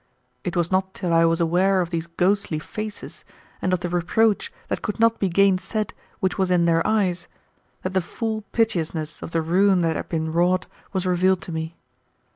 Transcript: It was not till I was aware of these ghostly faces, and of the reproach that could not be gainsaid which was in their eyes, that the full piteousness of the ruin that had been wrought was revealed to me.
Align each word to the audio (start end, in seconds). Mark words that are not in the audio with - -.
It 0.43 0.55
was 0.55 0.71
not 0.71 0.95
till 0.95 1.13
I 1.13 1.25
was 1.25 1.39
aware 1.39 1.79
of 1.79 1.91
these 1.91 2.07
ghostly 2.07 2.57
faces, 2.57 3.23
and 3.61 3.71
of 3.71 3.81
the 3.81 3.87
reproach 3.89 4.51
that 4.67 4.81
could 4.81 4.99
not 4.99 5.19
be 5.19 5.29
gainsaid 5.29 5.93
which 6.19 6.39
was 6.39 6.49
in 6.49 6.65
their 6.65 6.81
eyes, 6.87 7.27
that 7.83 7.93
the 7.93 8.01
full 8.01 8.41
piteousness 8.51 9.21
of 9.21 9.29
the 9.29 9.43
ruin 9.43 9.81
that 9.81 9.95
had 9.95 10.09
been 10.09 10.33
wrought 10.33 10.65
was 10.91 11.05
revealed 11.05 11.43
to 11.43 11.51
me. 11.51 11.75